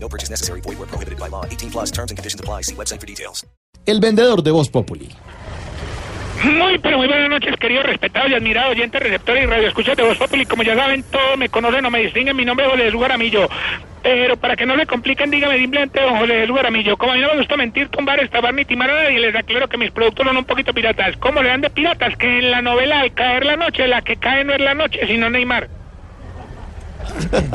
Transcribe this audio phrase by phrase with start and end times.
[0.00, 0.60] No purchase necessary.
[0.62, 1.44] Void where prohibited by law.
[1.44, 2.62] 18 plus terms and conditions apply.
[2.62, 3.46] See website for details.
[3.86, 5.08] El vendedor de Voz Populi.
[6.44, 10.18] Muy, pero muy buenas noches, queridos, respetados y admirados oyentes, receptores y radioescuchas de Voz
[10.18, 10.46] Populi.
[10.46, 12.36] Como ya saben, todos me conocen o me distinguen.
[12.36, 13.48] Mi nombre es José Jesús Garamillo.
[14.02, 16.96] Pero para que no le compliquen, dígame simplemente don José Jesús Garamillo.
[16.96, 19.68] Como a mí no me gusta mentir, tumbar, estafar ni timar a nadie, les aclaro
[19.68, 21.16] que mis productos son un poquito piratas.
[21.16, 22.16] ¿Cómo le dan de piratas?
[22.16, 25.00] Que en la novela Al caer la noche, la que cae no es la noche,
[25.08, 25.77] sino Neymar.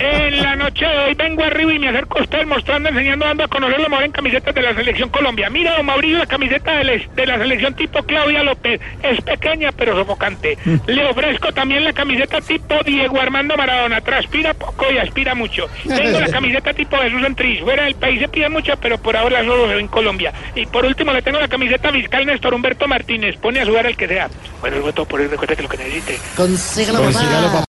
[0.00, 3.44] En la noche de hoy vengo arriba y me acerco a usted mostrando, enseñando, dando
[3.44, 5.50] a conocer lo mejor en camisetas de la selección Colombia.
[5.50, 8.80] Mira, don Mauricio, la camiseta de la, de la selección tipo Claudia López.
[9.02, 10.58] Es pequeña pero sofocante.
[10.86, 14.00] Le ofrezco también la camiseta tipo Diego Armando Maradona.
[14.00, 15.68] Transpira poco y aspira mucho.
[15.86, 17.60] Tengo la camiseta tipo Jesús Entriz.
[17.60, 20.32] Fuera del país se pide mucho, pero por ahora solo se ve en Colombia.
[20.54, 23.36] Y por último le tengo la camiseta fiscal Néstor Humberto Martínez.
[23.36, 24.28] Pone a sudar el que sea.
[24.60, 25.26] Bueno, luego todo por hoy.
[25.26, 26.18] Recuerda que lo que necesite.
[27.04, 27.62] Consígalo, papá.